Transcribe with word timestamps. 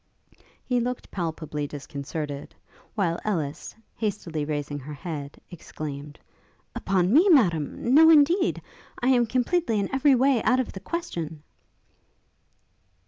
He 0.65 0.79
looked 0.79 1.11
palpably 1.11 1.67
disconcerted; 1.67 2.55
while 2.95 3.19
Ellis, 3.23 3.75
hastily 3.95 4.43
raising 4.43 4.79
her 4.79 4.95
head, 4.95 5.39
exclaimed, 5.51 6.17
'Upon 6.73 7.13
me, 7.13 7.29
Madam? 7.29 7.93
no, 7.93 8.09
indeed! 8.09 8.63
I 8.99 9.09
am 9.09 9.27
completely 9.27 9.79
and 9.79 9.89
every 9.93 10.15
way 10.15 10.41
out 10.41 10.59
of 10.59 10.71
the 10.71 10.79
question.' 10.79 11.43